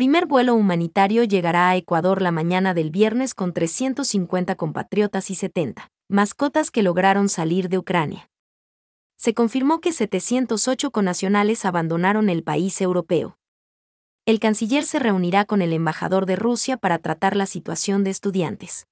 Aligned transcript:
Primer 0.00 0.24
vuelo 0.24 0.54
humanitario 0.54 1.24
llegará 1.24 1.68
a 1.68 1.76
Ecuador 1.76 2.22
la 2.22 2.32
mañana 2.32 2.72
del 2.72 2.90
viernes 2.90 3.34
con 3.34 3.52
350 3.52 4.54
compatriotas 4.54 5.30
y 5.30 5.34
70 5.34 5.90
mascotas 6.08 6.70
que 6.70 6.82
lograron 6.82 7.28
salir 7.28 7.68
de 7.68 7.76
Ucrania. 7.76 8.30
Se 9.18 9.34
confirmó 9.34 9.82
que 9.82 9.92
708 9.92 10.90
conacionales 10.90 11.66
abandonaron 11.66 12.30
el 12.30 12.42
país 12.42 12.80
europeo. 12.80 13.36
El 14.24 14.40
canciller 14.40 14.84
se 14.84 15.00
reunirá 15.00 15.44
con 15.44 15.60
el 15.60 15.74
embajador 15.74 16.24
de 16.24 16.36
Rusia 16.36 16.78
para 16.78 16.96
tratar 16.96 17.36
la 17.36 17.44
situación 17.44 18.02
de 18.02 18.08
estudiantes. 18.08 18.86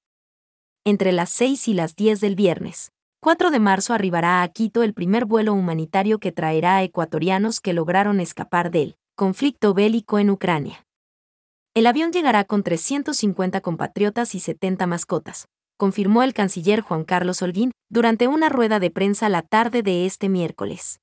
Entre 0.85 1.11
las 1.11 1.31
6 1.31 1.69
y 1.69 1.73
las 1.73 1.95
10 1.95 2.21
del 2.21 2.35
viernes, 2.35 2.91
4 3.21 3.49
de 3.49 3.59
marzo 3.59 3.95
arribará 3.95 4.43
a 4.43 4.47
Quito 4.49 4.83
el 4.83 4.93
primer 4.93 5.25
vuelo 5.25 5.53
humanitario 5.53 6.19
que 6.19 6.31
traerá 6.31 6.75
a 6.75 6.83
ecuatorianos 6.83 7.61
que 7.61 7.73
lograron 7.73 8.19
escapar 8.19 8.69
del 8.69 8.95
conflicto 9.15 9.73
bélico 9.73 10.19
en 10.19 10.29
Ucrania. 10.29 10.85
El 11.79 11.87
avión 11.87 12.11
llegará 12.11 12.43
con 12.43 12.61
350 12.61 13.61
compatriotas 13.61 14.35
y 14.35 14.41
70 14.41 14.85
mascotas, 14.85 15.47
confirmó 15.77 16.23
el 16.23 16.33
canciller 16.33 16.81
Juan 16.81 17.05
Carlos 17.05 17.41
Holguín 17.41 17.71
durante 17.89 18.27
una 18.27 18.49
rueda 18.49 18.81
de 18.81 18.91
prensa 18.91 19.29
la 19.29 19.43
tarde 19.43 19.81
de 19.81 20.05
este 20.05 20.27
miércoles. 20.27 20.99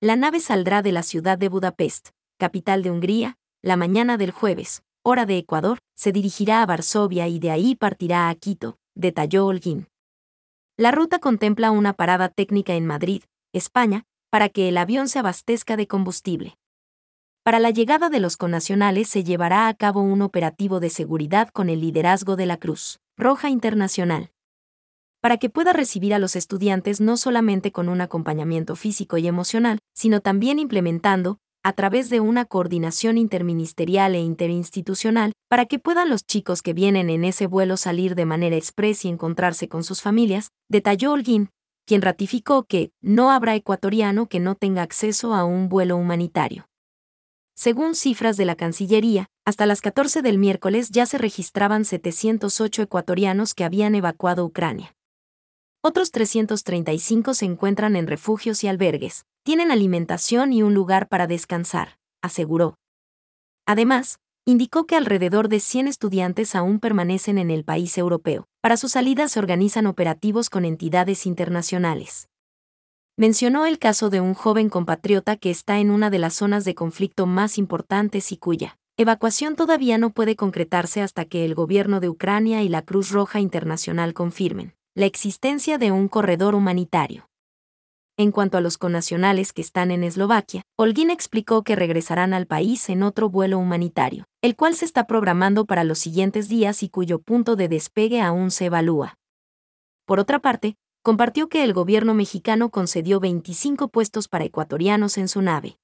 La 0.00 0.16
nave 0.16 0.40
saldrá 0.40 0.80
de 0.80 0.92
la 0.92 1.02
ciudad 1.02 1.36
de 1.36 1.50
Budapest, 1.50 2.08
capital 2.38 2.82
de 2.82 2.90
Hungría, 2.90 3.36
la 3.60 3.76
mañana 3.76 4.16
del 4.16 4.30
jueves, 4.30 4.82
hora 5.02 5.26
de 5.26 5.36
Ecuador, 5.36 5.76
se 5.94 6.10
dirigirá 6.10 6.62
a 6.62 6.66
Varsovia 6.66 7.28
y 7.28 7.38
de 7.38 7.50
ahí 7.50 7.74
partirá 7.74 8.30
a 8.30 8.34
Quito, 8.34 8.78
detalló 8.94 9.44
Holguín. 9.44 9.88
La 10.78 10.90
ruta 10.90 11.18
contempla 11.18 11.70
una 11.70 11.92
parada 11.92 12.30
técnica 12.30 12.72
en 12.72 12.86
Madrid, 12.86 13.24
España, 13.52 14.04
para 14.30 14.48
que 14.48 14.70
el 14.70 14.78
avión 14.78 15.08
se 15.08 15.18
abastezca 15.18 15.76
de 15.76 15.86
combustible. 15.86 16.56
Para 17.44 17.58
la 17.58 17.70
llegada 17.70 18.08
de 18.08 18.20
los 18.20 18.36
conacionales 18.36 19.08
se 19.08 19.24
llevará 19.24 19.66
a 19.66 19.74
cabo 19.74 20.00
un 20.00 20.22
operativo 20.22 20.78
de 20.78 20.90
seguridad 20.90 21.48
con 21.48 21.70
el 21.70 21.80
liderazgo 21.80 22.36
de 22.36 22.46
la 22.46 22.56
Cruz 22.56 23.00
Roja 23.16 23.50
Internacional. 23.50 24.30
Para 25.20 25.38
que 25.38 25.50
pueda 25.50 25.72
recibir 25.72 26.14
a 26.14 26.20
los 26.20 26.36
estudiantes 26.36 27.00
no 27.00 27.16
solamente 27.16 27.72
con 27.72 27.88
un 27.88 28.00
acompañamiento 28.00 28.76
físico 28.76 29.18
y 29.18 29.26
emocional, 29.26 29.80
sino 29.92 30.20
también 30.20 30.60
implementando, 30.60 31.38
a 31.64 31.72
través 31.72 32.10
de 32.10 32.20
una 32.20 32.44
coordinación 32.44 33.18
interministerial 33.18 34.14
e 34.14 34.20
interinstitucional, 34.20 35.32
para 35.48 35.66
que 35.66 35.80
puedan 35.80 36.10
los 36.10 36.24
chicos 36.24 36.62
que 36.62 36.74
vienen 36.74 37.10
en 37.10 37.24
ese 37.24 37.48
vuelo 37.48 37.76
salir 37.76 38.14
de 38.14 38.24
manera 38.24 38.54
express 38.54 39.04
y 39.04 39.08
encontrarse 39.08 39.68
con 39.68 39.82
sus 39.82 40.00
familias, 40.00 40.50
detalló 40.68 41.10
Holguín, 41.10 41.50
quien 41.86 42.02
ratificó 42.02 42.62
que 42.62 42.92
no 43.00 43.32
habrá 43.32 43.56
ecuatoriano 43.56 44.28
que 44.28 44.38
no 44.38 44.54
tenga 44.54 44.82
acceso 44.82 45.34
a 45.34 45.44
un 45.44 45.68
vuelo 45.68 45.96
humanitario. 45.96 46.66
Según 47.54 47.94
cifras 47.94 48.36
de 48.36 48.44
la 48.44 48.56
Cancillería, 48.56 49.28
hasta 49.44 49.66
las 49.66 49.80
14 49.80 50.22
del 50.22 50.38
miércoles 50.38 50.90
ya 50.90 51.06
se 51.06 51.18
registraban 51.18 51.84
708 51.84 52.82
ecuatorianos 52.82 53.54
que 53.54 53.64
habían 53.64 53.94
evacuado 53.94 54.44
Ucrania. 54.44 54.94
Otros 55.82 56.12
335 56.12 57.34
se 57.34 57.44
encuentran 57.44 57.96
en 57.96 58.06
refugios 58.06 58.64
y 58.64 58.68
albergues, 58.68 59.26
tienen 59.42 59.70
alimentación 59.70 60.52
y 60.52 60.62
un 60.62 60.74
lugar 60.74 61.08
para 61.08 61.26
descansar, 61.26 61.98
aseguró. 62.22 62.76
Además, 63.66 64.18
indicó 64.44 64.86
que 64.86 64.96
alrededor 64.96 65.48
de 65.48 65.60
100 65.60 65.88
estudiantes 65.88 66.54
aún 66.54 66.80
permanecen 66.80 67.38
en 67.38 67.50
el 67.50 67.64
país 67.64 67.98
europeo. 67.98 68.46
Para 68.60 68.76
su 68.76 68.88
salida 68.88 69.28
se 69.28 69.38
organizan 69.38 69.86
operativos 69.86 70.50
con 70.50 70.64
entidades 70.64 71.26
internacionales 71.26 72.28
mencionó 73.16 73.66
el 73.66 73.78
caso 73.78 74.10
de 74.10 74.20
un 74.20 74.34
joven 74.34 74.68
compatriota 74.70 75.36
que 75.36 75.50
está 75.50 75.78
en 75.78 75.90
una 75.90 76.10
de 76.10 76.18
las 76.18 76.34
zonas 76.34 76.64
de 76.64 76.74
conflicto 76.74 77.26
más 77.26 77.58
importantes 77.58 78.32
y 78.32 78.36
cuya 78.36 78.78
evacuación 78.96 79.56
todavía 79.56 79.98
no 79.98 80.10
puede 80.10 80.36
concretarse 80.36 81.02
hasta 81.02 81.24
que 81.24 81.44
el 81.44 81.54
gobierno 81.54 82.00
de 82.00 82.08
Ucrania 82.08 82.62
y 82.62 82.68
la 82.68 82.82
Cruz 82.82 83.10
Roja 83.10 83.40
Internacional 83.40 84.14
confirmen 84.14 84.74
la 84.94 85.06
existencia 85.06 85.78
de 85.78 85.90
un 85.90 86.08
corredor 86.08 86.54
humanitario. 86.54 87.28
En 88.18 88.30
cuanto 88.30 88.58
a 88.58 88.60
los 88.60 88.76
conacionales 88.76 89.54
que 89.54 89.62
están 89.62 89.90
en 89.90 90.04
Eslovaquia, 90.04 90.62
Holguín 90.76 91.10
explicó 91.10 91.62
que 91.62 91.76
regresarán 91.76 92.34
al 92.34 92.46
país 92.46 92.90
en 92.90 93.02
otro 93.02 93.30
vuelo 93.30 93.58
humanitario, 93.58 94.26
el 94.42 94.54
cual 94.54 94.74
se 94.74 94.84
está 94.84 95.06
programando 95.06 95.64
para 95.64 95.82
los 95.82 95.98
siguientes 95.98 96.48
días 96.48 96.82
y 96.82 96.90
cuyo 96.90 97.20
punto 97.20 97.56
de 97.56 97.68
despegue 97.68 98.20
aún 98.20 98.50
se 98.50 98.66
evalúa. 98.66 99.14
Por 100.04 100.20
otra 100.20 100.40
parte, 100.40 100.76
compartió 101.02 101.48
que 101.48 101.64
el 101.64 101.72
gobierno 101.72 102.14
mexicano 102.14 102.70
concedió 102.70 103.18
25 103.18 103.88
puestos 103.88 104.28
para 104.28 104.44
ecuatorianos 104.44 105.18
en 105.18 105.26
su 105.26 105.42
nave. 105.42 105.78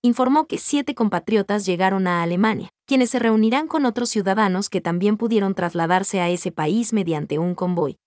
Informó 0.00 0.46
que 0.46 0.58
siete 0.58 0.94
compatriotas 0.94 1.66
llegaron 1.66 2.06
a 2.06 2.22
Alemania, 2.22 2.70
quienes 2.86 3.10
se 3.10 3.18
reunirán 3.18 3.66
con 3.66 3.84
otros 3.84 4.10
ciudadanos 4.10 4.70
que 4.70 4.80
también 4.80 5.16
pudieron 5.16 5.56
trasladarse 5.56 6.20
a 6.20 6.28
ese 6.28 6.52
país 6.52 6.92
mediante 6.92 7.40
un 7.40 7.56
convoy. 7.56 7.98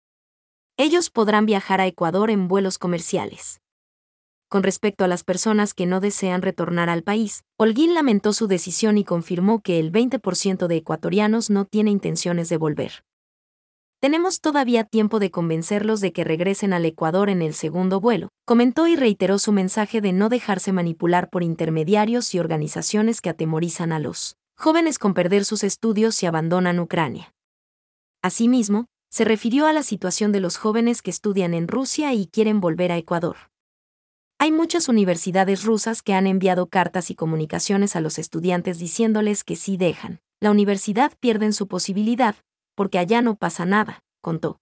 Ellos 0.78 1.10
podrán 1.10 1.46
viajar 1.46 1.82
a 1.82 1.88
Ecuador 1.88 2.32
en 2.32 2.48
vuelos 2.48 2.78
comerciales. 2.78 3.60
Con 4.48 4.64
respecto 4.64 5.04
a 5.04 5.10
las 5.10 5.26
personas 5.26 5.74
que 5.74 5.86
no 5.86 6.00
desean 6.00 6.42
retornar 6.42 6.90
al 6.90 7.04
país, 7.04 7.44
Holguín 7.58 7.94
lamentó 7.94 8.32
su 8.32 8.48
decisión 8.48 8.98
y 8.98 9.04
confirmó 9.04 9.62
que 9.62 9.80
el 9.80 9.92
20% 9.92 10.68
de 10.68 10.78
ecuatorianos 10.78 11.50
no 11.50 11.66
tiene 11.66 11.92
intenciones 11.92 12.48
de 12.48 12.58
volver. 12.58 13.04
Tenemos 14.02 14.42
todavía 14.42 14.84
tiempo 14.84 15.20
de 15.20 15.30
convencerlos 15.30 16.02
de 16.02 16.12
que 16.12 16.24
regresen 16.24 16.74
al 16.74 16.86
Ecuador 16.86 17.30
en 17.30 17.44
el 17.44 17.54
segundo 17.54 18.02
vuelo, 18.02 18.30
comentó 18.46 18.88
y 18.88 18.96
reiteró 18.96 19.38
su 19.38 19.52
mensaje 19.52 20.02
de 20.02 20.12
no 20.12 20.28
dejarse 20.28 20.72
manipular 20.72 21.30
por 21.30 21.44
intermediarios 21.44 22.34
y 22.34 22.40
organizaciones 22.40 23.22
que 23.22 23.30
atemorizan 23.30 23.92
a 23.92 24.00
los 24.00 24.38
jóvenes 24.58 24.98
con 24.98 25.14
perder 25.14 25.46
sus 25.46 25.64
estudios 25.64 26.16
si 26.16 26.26
abandonan 26.26 26.80
Ucrania. 26.80 27.32
Asimismo, 28.24 28.88
se 29.12 29.24
refirió 29.24 29.68
a 29.68 29.74
la 29.74 29.84
situación 29.84 30.32
de 30.32 30.40
los 30.40 30.58
jóvenes 30.58 31.04
que 31.04 31.12
estudian 31.12 31.54
en 31.54 31.68
Rusia 31.68 32.12
y 32.16 32.26
quieren 32.26 32.60
volver 32.60 32.92
a 32.92 32.98
Ecuador. 32.98 33.36
Hay 34.40 34.52
muchas 34.52 34.90
universidades 34.90 35.64
rusas 35.64 36.02
que 36.02 36.16
han 36.16 36.26
enviado 36.26 36.66
cartas 36.66 37.12
y 37.12 37.16
comunicaciones 37.16 37.96
a 37.96 38.02
los 38.02 38.18
estudiantes 38.18 38.80
diciéndoles 38.80 39.44
que 39.44 39.56
si 39.56 39.78
dejan 39.78 40.22
la 40.40 40.50
universidad 40.50 41.12
pierden 41.20 41.54
su 41.54 41.68
posibilidad, 41.68 42.36
porque 42.76 43.00
allá 43.00 43.22
no 43.22 43.36
pasa 43.36 43.66
nada, 43.66 44.04
contó. 44.22 44.60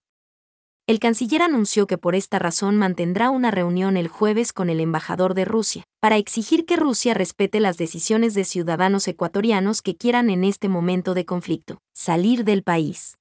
El 0.86 0.98
canciller 0.98 1.42
anunció 1.42 1.86
que 1.86 1.98
por 1.98 2.16
esta 2.16 2.40
razón 2.40 2.76
mantendrá 2.76 3.30
una 3.30 3.52
reunión 3.52 3.96
el 3.96 4.08
jueves 4.08 4.52
con 4.52 4.70
el 4.70 4.80
embajador 4.80 5.34
de 5.34 5.44
Rusia, 5.44 5.84
para 6.00 6.16
exigir 6.16 6.66
que 6.66 6.74
Rusia 6.74 7.14
respete 7.14 7.60
las 7.60 7.76
decisiones 7.76 8.34
de 8.34 8.44
ciudadanos 8.44 9.06
ecuatorianos 9.06 9.82
que 9.82 9.96
quieran 9.96 10.30
en 10.30 10.42
este 10.42 10.68
momento 10.68 11.14
de 11.14 11.24
conflicto 11.24 11.78
salir 11.94 12.44
del 12.44 12.64
país. 12.64 13.19